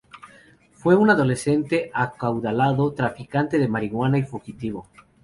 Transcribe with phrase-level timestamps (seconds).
[0.73, 4.87] Fue un adolescente acaudalado, traficante de marihuana y fugitivo.